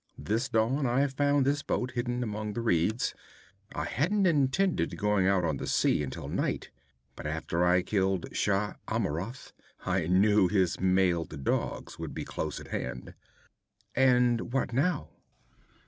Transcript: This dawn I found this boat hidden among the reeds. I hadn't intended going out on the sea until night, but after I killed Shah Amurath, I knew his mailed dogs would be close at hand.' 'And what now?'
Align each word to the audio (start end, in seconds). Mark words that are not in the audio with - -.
This 0.17 0.49
dawn 0.49 0.87
I 0.87 1.05
found 1.05 1.45
this 1.45 1.61
boat 1.61 1.91
hidden 1.91 2.23
among 2.23 2.53
the 2.53 2.61
reeds. 2.61 3.13
I 3.75 3.85
hadn't 3.85 4.25
intended 4.25 4.97
going 4.97 5.27
out 5.27 5.45
on 5.45 5.57
the 5.57 5.67
sea 5.67 6.01
until 6.01 6.27
night, 6.27 6.71
but 7.15 7.27
after 7.27 7.63
I 7.63 7.83
killed 7.83 8.35
Shah 8.35 8.73
Amurath, 8.87 9.53
I 9.85 10.07
knew 10.07 10.47
his 10.47 10.79
mailed 10.79 11.43
dogs 11.43 11.99
would 11.99 12.15
be 12.15 12.25
close 12.25 12.59
at 12.59 12.69
hand.' 12.69 13.13
'And 13.95 14.51
what 14.51 14.73
now?' 14.73 15.09